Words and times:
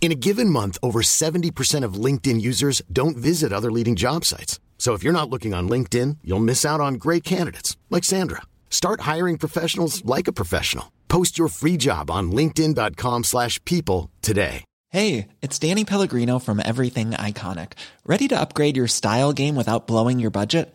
In 0.00 0.12
a 0.12 0.14
given 0.14 0.48
month, 0.48 0.78
over 0.84 1.02
70% 1.02 1.82
of 1.82 1.94
LinkedIn 1.94 2.40
users 2.40 2.80
don't 2.92 3.16
visit 3.16 3.52
other 3.52 3.72
leading 3.72 3.96
job 3.96 4.24
sites. 4.24 4.60
So 4.78 4.92
if 4.94 5.02
you're 5.02 5.12
not 5.12 5.30
looking 5.30 5.52
on 5.52 5.68
LinkedIn, 5.68 6.18
you'll 6.22 6.38
miss 6.38 6.64
out 6.64 6.80
on 6.80 6.94
great 6.94 7.24
candidates 7.24 7.76
like 7.90 8.04
Sandra. 8.04 8.42
Start 8.70 9.00
hiring 9.00 9.36
professionals 9.36 10.04
like 10.04 10.28
a 10.28 10.32
professional. 10.32 10.92
Post 11.08 11.38
your 11.38 11.48
free 11.48 11.76
job 11.76 12.08
on 12.08 12.30
linkedin.com/people 12.30 14.10
today. 14.22 14.64
Hey, 14.90 15.28
it's 15.42 15.58
Danny 15.58 15.84
Pellegrino 15.84 16.38
from 16.38 16.60
Everything 16.64 17.10
Iconic. 17.10 17.72
Ready 18.06 18.28
to 18.28 18.40
upgrade 18.40 18.76
your 18.76 18.88
style 18.88 19.32
game 19.32 19.56
without 19.56 19.86
blowing 19.88 20.20
your 20.20 20.30
budget? 20.30 20.74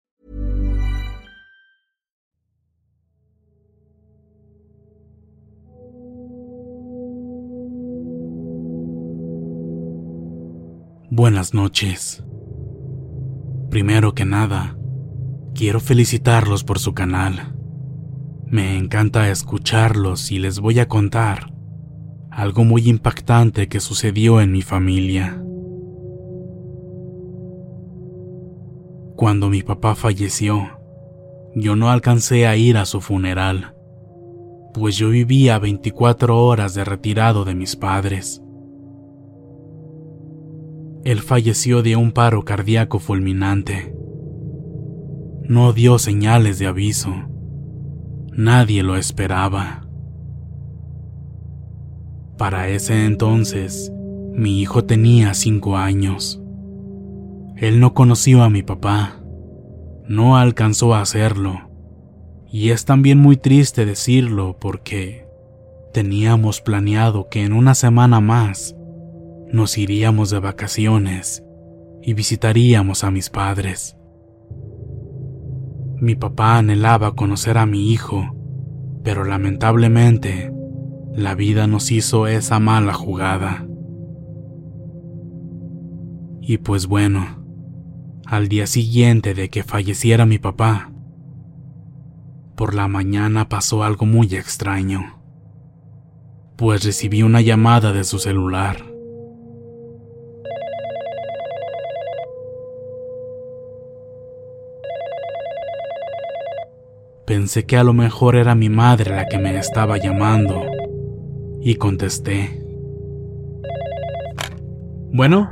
Buenas 11.13 11.53
noches. 11.53 12.23
Primero 13.69 14.13
que 14.13 14.23
nada, 14.23 14.77
quiero 15.53 15.81
felicitarlos 15.81 16.63
por 16.63 16.79
su 16.79 16.93
canal. 16.93 17.53
Me 18.45 18.77
encanta 18.77 19.29
escucharlos 19.29 20.31
y 20.31 20.39
les 20.39 20.61
voy 20.61 20.79
a 20.79 20.87
contar 20.87 21.53
algo 22.29 22.63
muy 22.63 22.87
impactante 22.87 23.67
que 23.67 23.81
sucedió 23.81 24.39
en 24.39 24.53
mi 24.53 24.61
familia. 24.61 25.43
Cuando 29.17 29.49
mi 29.49 29.63
papá 29.63 29.95
falleció, 29.95 30.79
yo 31.53 31.75
no 31.75 31.89
alcancé 31.89 32.47
a 32.47 32.55
ir 32.55 32.77
a 32.77 32.85
su 32.85 33.01
funeral, 33.01 33.75
pues 34.73 34.95
yo 34.95 35.09
vivía 35.09 35.59
24 35.59 36.41
horas 36.41 36.73
de 36.73 36.85
retirado 36.85 37.43
de 37.43 37.53
mis 37.53 37.75
padres. 37.75 38.41
Él 41.03 41.21
falleció 41.21 41.81
de 41.81 41.95
un 41.95 42.11
paro 42.11 42.45
cardíaco 42.45 42.99
fulminante. 42.99 43.95
No 45.43 45.73
dio 45.73 45.97
señales 45.97 46.59
de 46.59 46.67
aviso. 46.67 47.11
Nadie 48.33 48.83
lo 48.83 48.95
esperaba. 48.95 49.87
Para 52.37 52.69
ese 52.69 53.05
entonces, 53.05 53.91
mi 54.33 54.61
hijo 54.61 54.85
tenía 54.85 55.33
cinco 55.33 55.75
años. 55.75 56.41
Él 57.57 57.79
no 57.79 57.93
conoció 57.93 58.43
a 58.43 58.49
mi 58.49 58.61
papá. 58.61 59.21
No 60.07 60.37
alcanzó 60.37 60.93
a 60.93 61.01
hacerlo. 61.01 61.71
Y 62.51 62.69
es 62.69 62.85
también 62.85 63.17
muy 63.17 63.37
triste 63.37 63.85
decirlo 63.85 64.57
porque 64.59 65.25
teníamos 65.93 66.61
planeado 66.61 67.27
que 67.27 67.43
en 67.43 67.53
una 67.53 67.75
semana 67.75 68.19
más 68.19 68.75
nos 69.51 69.77
iríamos 69.77 70.29
de 70.29 70.39
vacaciones 70.39 71.43
y 72.01 72.13
visitaríamos 72.13 73.03
a 73.03 73.11
mis 73.11 73.29
padres. 73.29 73.97
Mi 75.99 76.15
papá 76.15 76.57
anhelaba 76.57 77.15
conocer 77.15 77.57
a 77.57 77.65
mi 77.65 77.91
hijo, 77.91 78.35
pero 79.03 79.23
lamentablemente 79.23 80.51
la 81.13 81.35
vida 81.35 81.67
nos 81.67 81.91
hizo 81.91 82.27
esa 82.27 82.59
mala 82.59 82.93
jugada. 82.93 83.67
Y 86.41 86.57
pues 86.57 86.87
bueno, 86.87 87.43
al 88.25 88.47
día 88.47 88.65
siguiente 88.65 89.33
de 89.33 89.49
que 89.49 89.63
falleciera 89.63 90.25
mi 90.25 90.39
papá, 90.39 90.91
por 92.55 92.73
la 92.73 92.87
mañana 92.87 93.49
pasó 93.49 93.83
algo 93.83 94.05
muy 94.05 94.27
extraño, 94.35 95.21
pues 96.57 96.83
recibí 96.83 97.23
una 97.23 97.41
llamada 97.41 97.91
de 97.91 98.03
su 98.03 98.19
celular. 98.19 98.90
Pensé 107.31 107.65
que 107.65 107.77
a 107.77 107.85
lo 107.85 107.93
mejor 107.93 108.35
era 108.35 108.55
mi 108.55 108.67
madre 108.67 109.15
la 109.15 109.25
que 109.25 109.37
me 109.37 109.57
estaba 109.57 109.95
llamando 109.95 110.65
y 111.61 111.75
contesté. 111.75 112.61
Bueno. 115.13 115.49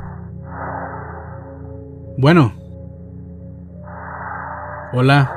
Bueno. 2.18 2.52
Hola. 4.92 5.32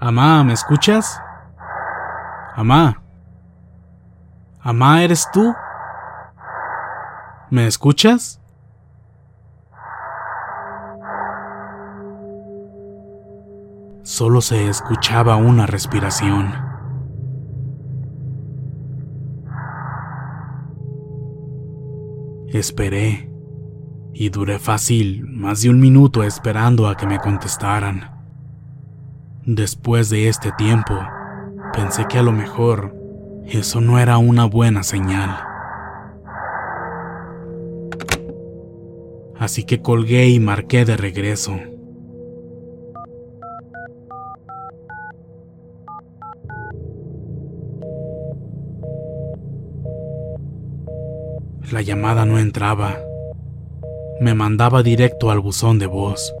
Amá, 0.00 0.44
¿me 0.44 0.52
escuchas? 0.52 1.18
Amá. 2.56 3.02
Amá, 4.60 5.02
¿eres 5.02 5.30
tú? 5.32 5.54
¿Me 7.48 7.66
escuchas? 7.66 8.38
Solo 14.16 14.40
se 14.40 14.66
escuchaba 14.70 15.36
una 15.36 15.66
respiración. 15.66 16.50
Esperé 22.48 23.30
y 24.14 24.30
duré 24.30 24.58
fácil 24.58 25.26
más 25.26 25.60
de 25.60 25.68
un 25.68 25.80
minuto 25.80 26.22
esperando 26.22 26.88
a 26.88 26.96
que 26.96 27.06
me 27.06 27.18
contestaran. 27.18 28.24
Después 29.44 30.08
de 30.08 30.30
este 30.30 30.50
tiempo, 30.52 30.98
pensé 31.74 32.06
que 32.08 32.18
a 32.18 32.22
lo 32.22 32.32
mejor 32.32 32.96
eso 33.44 33.82
no 33.82 33.98
era 33.98 34.16
una 34.16 34.46
buena 34.46 34.82
señal. 34.82 35.36
Así 39.38 39.64
que 39.64 39.82
colgué 39.82 40.30
y 40.30 40.40
marqué 40.40 40.86
de 40.86 40.96
regreso. 40.96 41.60
La 51.72 51.82
llamada 51.82 52.24
no 52.24 52.38
entraba. 52.38 52.96
Me 54.20 54.34
mandaba 54.34 54.84
directo 54.84 55.30
al 55.32 55.40
buzón 55.40 55.80
de 55.80 55.86
voz. 55.86 56.32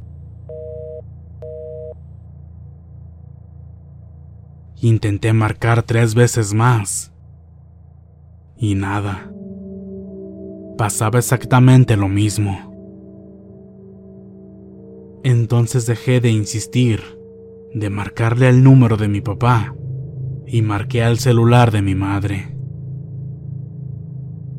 Intenté 4.80 5.32
marcar 5.32 5.82
tres 5.82 6.14
veces 6.14 6.54
más. 6.54 7.12
Y 8.56 8.76
nada. 8.76 9.32
Pasaba 10.78 11.18
exactamente 11.18 11.96
lo 11.96 12.08
mismo. 12.08 12.72
Entonces 15.24 15.86
dejé 15.86 16.20
de 16.20 16.30
insistir, 16.30 17.00
de 17.74 17.90
marcarle 17.90 18.48
el 18.48 18.62
número 18.62 18.96
de 18.96 19.08
mi 19.08 19.22
papá, 19.22 19.74
y 20.46 20.62
marqué 20.62 21.02
al 21.02 21.18
celular 21.18 21.72
de 21.72 21.82
mi 21.82 21.96
madre. 21.96 22.55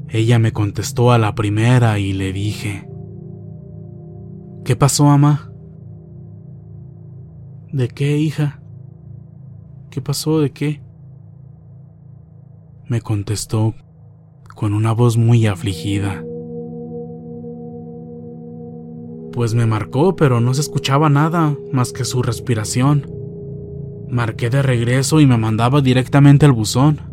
Ella 0.10 0.40
me 0.40 0.54
contestó 0.54 1.12
a 1.12 1.18
la 1.18 1.36
primera 1.36 2.00
y 2.00 2.14
le 2.14 2.32
dije, 2.34 2.88
¿Qué 4.68 4.76
pasó, 4.76 5.06
mamá? 5.06 5.50
¿De 7.72 7.88
qué, 7.88 8.18
hija? 8.18 8.62
¿Qué 9.90 10.02
pasó? 10.02 10.42
¿De 10.42 10.52
qué? 10.52 10.82
Me 12.86 13.00
contestó 13.00 13.76
con 14.56 14.74
una 14.74 14.92
voz 14.92 15.16
muy 15.16 15.48
afligida. 15.48 16.22
Pues 19.32 19.54
me 19.54 19.66
marcó, 19.66 20.18
pero 20.18 20.42
no 20.42 20.54
se 20.54 20.60
escuchaba 20.60 21.10
nada 21.10 21.56
más 21.72 21.94
que 21.94 22.04
su 22.04 22.22
respiración. 22.22 23.10
Marqué 24.10 24.50
de 24.50 24.64
regreso 24.64 25.22
y 25.22 25.26
me 25.26 25.38
mandaba 25.38 25.80
directamente 25.80 26.46
al 26.46 26.52
buzón. 26.52 27.07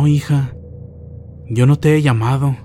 No, 0.00 0.06
hija, 0.06 0.56
yo 1.46 1.66
no 1.66 1.76
te 1.76 1.94
he 1.94 2.00
llamado. 2.00 2.56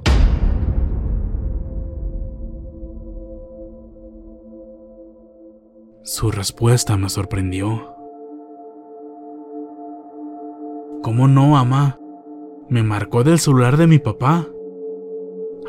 Su 6.03 6.31
respuesta 6.31 6.95
me 6.95 7.09
sorprendió. 7.09 7.93
¿Cómo 11.03 11.27
no, 11.27 11.47
mamá? 11.49 11.99
Me 12.69 12.83
marcó 12.83 13.25
del 13.25 13.39
celular 13.39 13.75
de 13.75 13.87
mi 13.87 13.99
papá. 13.99 14.47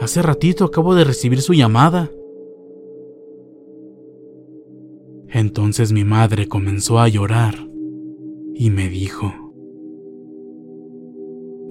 Hace 0.01 0.23
ratito 0.23 0.67
acabo 0.67 0.95
de 0.95 1.03
recibir 1.03 1.43
su 1.43 1.53
llamada. 1.53 2.13
Entonces 5.31 5.93
mi 5.93 6.05
madre 6.05 6.47
comenzó 6.47 7.01
a 7.01 7.09
llorar 7.09 7.55
y 8.55 8.71
me 8.71 8.89
dijo, 8.89 9.46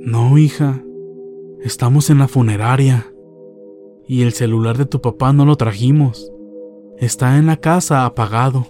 No, 0.05 0.37
hija, 0.37 0.83
estamos 1.61 2.11
en 2.11 2.19
la 2.19 2.27
funeraria 2.27 3.11
y 4.07 4.21
el 4.21 4.33
celular 4.33 4.77
de 4.77 4.85
tu 4.85 5.01
papá 5.01 5.33
no 5.33 5.45
lo 5.45 5.55
trajimos. 5.55 6.31
Está 6.99 7.39
en 7.39 7.47
la 7.47 7.57
casa 7.57 8.05
apagado. 8.05 8.67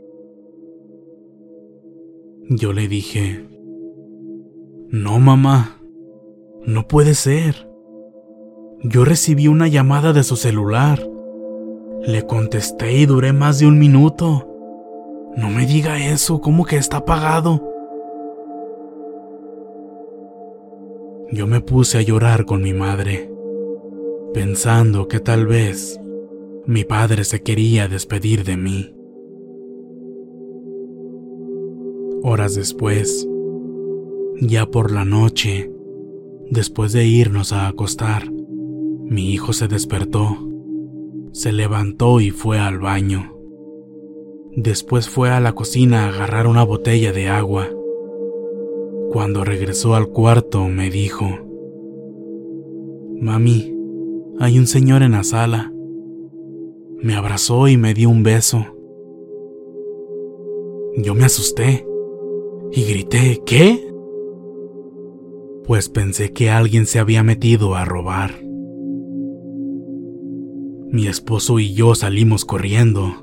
Yo 2.48 2.72
le 2.72 2.88
dije, 2.88 3.46
No, 4.88 5.20
mamá, 5.20 5.82
no 6.66 6.88
puede 6.88 7.16
ser. 7.16 7.70
Yo 8.82 9.04
recibí 9.04 9.50
una 9.50 9.68
llamada 9.68 10.14
de 10.14 10.24
su 10.24 10.38
celular. 10.38 11.06
Le 12.08 12.26
contesté 12.26 12.94
y 12.94 13.06
duré 13.06 13.34
más 13.34 13.60
de 13.60 13.68
un 13.68 13.78
minuto. 13.78 14.48
No 15.36 15.50
me 15.50 15.66
diga 15.66 16.00
eso, 16.00 16.40
¿cómo 16.40 16.64
que 16.64 16.78
está 16.78 16.98
apagado? 16.98 17.75
Yo 21.32 21.48
me 21.48 21.60
puse 21.62 21.98
a 21.98 22.02
llorar 22.02 22.46
con 22.46 22.62
mi 22.62 22.74
madre, 22.74 23.32
pensando 24.34 25.08
que 25.08 25.20
tal 25.20 25.48
vez 25.48 26.00
mi 26.68 26.84
padre 26.84 27.24
se 27.24 27.42
quería 27.42 27.88
despedir 27.88 28.44
de 28.44 28.58
mí. 28.58 28.96
Horas 32.22 32.56
después, 32.56 33.28
ya 34.40 34.66
por 34.66 34.92
la 34.92 35.06
noche, 35.06 35.72
después 36.50 36.94
de 36.94 37.06
irnos 37.06 37.54
a 37.54 37.68
acostar, 37.68 38.32
mi 38.32 39.32
hijo 39.32 39.54
se 39.54 39.68
despertó, 39.68 40.38
se 41.32 41.52
levantó 41.52 42.22
y 42.22 42.32
fue 42.32 42.60
al 42.60 42.80
baño. 42.80 43.36
Después 44.56 45.10
fue 45.10 45.32
a 45.32 45.40
la 45.40 45.54
cocina 45.54 46.06
a 46.06 46.10
agarrar 46.10 46.48
una 46.48 46.64
botella 46.64 47.12
de 47.12 47.28
agua. 47.30 47.68
Cuando 49.16 49.46
regresó 49.46 49.96
al 49.96 50.10
cuarto 50.10 50.68
me 50.68 50.90
dijo, 50.90 51.24
Mami, 53.22 53.74
hay 54.40 54.60
un 54.60 54.68
señor 54.68 55.04
en 55.04 55.14
la 55.14 55.24
sala 55.24 55.72
me 57.02 57.16
abrazó 57.16 57.70
y 57.70 57.78
me 57.78 57.94
dio 57.94 58.10
un 58.10 58.24
beso. 58.24 58.66
Yo 60.98 61.16
me 61.16 61.24
asusté 61.24 61.88
y 62.74 62.84
grité, 62.84 63.42
¿qué? 63.46 63.90
Pues 65.64 65.88
pensé 65.88 66.34
que 66.34 66.50
alguien 66.50 66.86
se 66.86 67.00
había 67.00 67.24
metido 67.24 67.76
a 67.76 67.86
robar. 67.86 68.32
Mi 70.92 71.08
esposo 71.08 71.60
y 71.60 71.74
yo 71.74 71.96
salimos 71.96 72.44
corriendo 72.44 73.14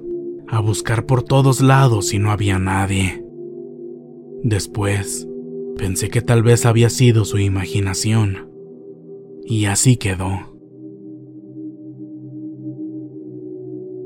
a 0.49 0.59
buscar 0.59 1.05
por 1.05 1.23
todos 1.23 1.61
lados 1.61 2.15
y 2.15 2.19
no 2.19 2.31
había 2.31 2.59
nadie. 2.59 3.23
Después, 4.43 5.29
pensé 5.83 6.11
que 6.11 6.23
tal 6.23 6.45
vez 6.45 6.65
había 6.65 6.89
sido 6.89 7.25
su 7.25 7.39
imaginación. 7.39 8.49
Y 9.45 9.65
así 9.65 9.97
quedó. 9.97 10.31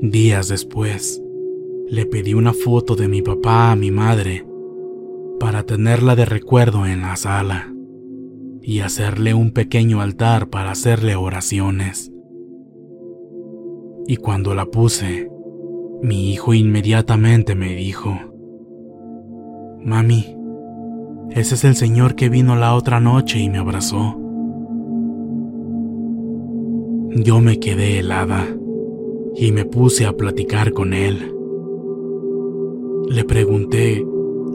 Días 0.01 0.47
después, 0.47 1.21
le 1.87 2.07
pedí 2.07 2.33
una 2.33 2.53
foto 2.53 2.95
de 2.95 3.07
mi 3.07 3.21
papá 3.21 3.71
a 3.71 3.75
mi 3.75 3.91
madre 3.91 4.43
para 5.39 5.61
tenerla 5.67 6.15
de 6.15 6.25
recuerdo 6.25 6.87
en 6.87 7.01
la 7.01 7.15
sala 7.15 7.71
y 8.63 8.79
hacerle 8.79 9.35
un 9.35 9.51
pequeño 9.51 10.01
altar 10.01 10.49
para 10.49 10.71
hacerle 10.71 11.15
oraciones. 11.15 12.11
Y 14.07 14.15
cuando 14.15 14.55
la 14.55 14.65
puse, 14.65 15.29
mi 16.01 16.31
hijo 16.31 16.55
inmediatamente 16.55 17.53
me 17.53 17.75
dijo, 17.75 18.17
Mami, 19.83 20.36
ese 21.31 21.55
es 21.55 21.63
el 21.63 21.75
señor 21.75 22.15
que 22.15 22.29
vino 22.29 22.55
la 22.55 22.73
otra 22.75 22.99
noche 22.99 23.39
y 23.39 23.49
me 23.49 23.57
abrazó. 23.57 24.17
Yo 27.15 27.41
me 27.41 27.59
quedé 27.59 27.99
helada 27.99 28.45
y 29.35 29.51
me 29.51 29.65
puse 29.65 30.05
a 30.05 30.13
platicar 30.13 30.71
con 30.71 30.93
él. 30.93 31.33
Le 33.09 33.23
pregunté 33.23 34.05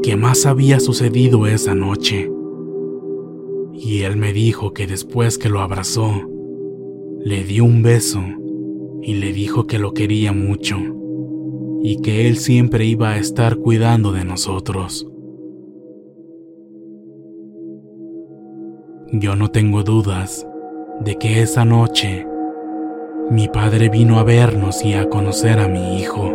qué 0.03 0.17
más 0.17 0.47
había 0.47 0.81
sucedido 0.81 1.47
esa 1.47 1.75
noche. 1.75 2.31
Y 3.73 4.03
él 4.03 4.17
me 4.17 4.33
dijo 4.33 4.73
que 4.73 4.87
después 4.87 5.39
que 5.39 5.49
lo 5.49 5.61
abrazó, 5.61 6.13
le 7.25 7.45
dio 7.45 7.65
un 7.65 7.83
beso 7.83 8.21
y 9.03 9.15
le 9.15 9.33
dijo 9.33 9.67
que 9.67 9.79
lo 9.79 9.93
quería 9.95 10.33
mucho 10.33 10.77
y 11.83 12.01
que 12.01 12.29
él 12.29 12.37
siempre 12.37 12.85
iba 12.85 13.11
a 13.11 13.19
estar 13.19 13.57
cuidando 13.57 14.13
de 14.13 14.25
nosotros. 14.25 15.09
Yo 19.15 19.37
no 19.37 19.51
tengo 19.51 19.83
dudas 19.83 20.47
de 21.01 21.17
que 21.17 21.43
esa 21.43 21.67
noche 21.67 22.27
mi 23.31 23.47
padre 23.47 23.91
vino 23.91 24.19
a 24.19 24.25
vernos 24.25 24.83
y 24.87 24.95
a 24.95 25.11
conocer 25.11 25.59
a 25.59 25.69
mi 25.69 25.99
hijo. 25.99 26.33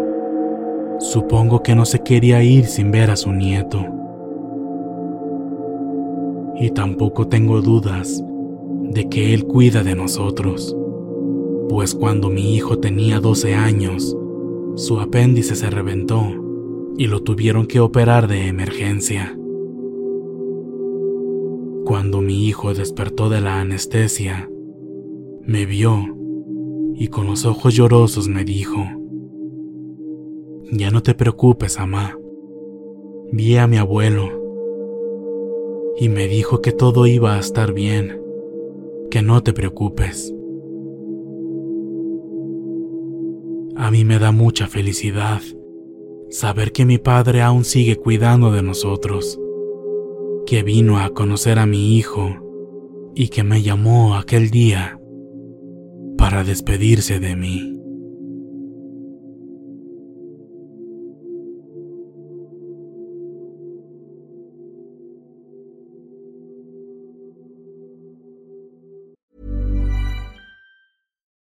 Supongo 0.99 1.63
que 1.63 1.73
no 1.73 1.85
se 1.85 2.03
quería 2.03 2.43
ir 2.43 2.67
sin 2.67 2.91
ver 2.91 3.09
a 3.09 3.15
su 3.15 3.31
nieto. 3.31 3.83
Y 6.59 6.69
tampoco 6.69 7.27
tengo 7.27 7.61
dudas 7.61 8.23
de 8.83 9.09
que 9.09 9.33
él 9.33 9.45
cuida 9.45 9.81
de 9.81 9.95
nosotros, 9.95 10.77
pues 11.69 11.95
cuando 11.95 12.29
mi 12.29 12.53
hijo 12.53 12.77
tenía 12.77 13.19
12 13.19 13.55
años, 13.55 14.15
su 14.75 14.99
apéndice 14.99 15.55
se 15.55 15.71
reventó 15.71 16.27
y 16.95 17.07
lo 17.07 17.23
tuvieron 17.23 17.65
que 17.65 17.79
operar 17.79 18.27
de 18.27 18.45
emergencia. 18.47 19.35
Cuando 21.87 22.19
mi 22.19 22.45
hijo 22.45 22.73
despertó 22.73 23.29
de 23.29 23.39
la 23.39 23.61
anestesia, 23.61 24.49
me 25.45 25.65
vio 25.65 26.17
y 26.95 27.07
con 27.07 27.27
los 27.27 27.45
ojos 27.45 27.75
llorosos 27.75 28.27
me 28.27 28.43
dijo, 28.43 28.75
Ya 30.69 30.91
no 30.91 31.01
te 31.01 31.15
preocupes, 31.15 31.79
mamá. 31.79 32.19
Vi 33.31 33.55
a 33.55 33.67
mi 33.67 33.77
abuelo 33.77 34.27
y 35.97 36.09
me 36.09 36.27
dijo 36.27 36.61
que 36.61 36.73
todo 36.73 37.07
iba 37.07 37.35
a 37.35 37.39
estar 37.39 37.71
bien, 37.71 38.21
que 39.09 39.21
no 39.21 39.41
te 39.41 39.53
preocupes. 39.53 40.35
A 43.77 43.91
mí 43.91 44.03
me 44.03 44.19
da 44.19 44.33
mucha 44.33 44.67
felicidad 44.67 45.39
saber 46.29 46.73
que 46.73 46.85
mi 46.85 46.97
padre 46.97 47.41
aún 47.41 47.63
sigue 47.63 47.95
cuidando 47.95 48.51
de 48.51 48.61
nosotros, 48.61 49.39
que 50.47 50.63
vino 50.63 50.97
a 50.97 51.09
conocer 51.09 51.59
a 51.59 51.65
mi 51.65 51.97
hijo 51.97 53.11
y 53.13 53.27
que 53.27 53.43
me 53.43 53.61
llamó 53.61 54.15
aquel 54.15 54.49
día 54.49 54.97
para 56.17 56.45
despedirse 56.45 57.19
de 57.19 57.35
mí. 57.35 57.76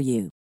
for 0.00 0.04
you. 0.04 0.30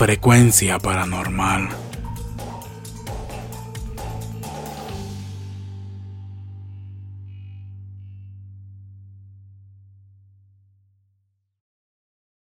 frecuencia 0.00 0.78
paranormal. 0.78 1.89